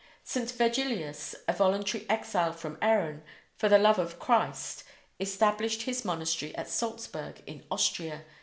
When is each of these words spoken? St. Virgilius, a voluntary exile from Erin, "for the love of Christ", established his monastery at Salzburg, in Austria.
St. 0.23 0.49
Virgilius, 0.53 1.35
a 1.47 1.53
voluntary 1.53 2.07
exile 2.09 2.53
from 2.53 2.79
Erin, 2.81 3.21
"for 3.55 3.69
the 3.69 3.77
love 3.77 3.99
of 3.99 4.17
Christ", 4.17 4.83
established 5.19 5.83
his 5.83 6.03
monastery 6.03 6.55
at 6.55 6.67
Salzburg, 6.67 7.43
in 7.45 7.63
Austria. 7.69 8.25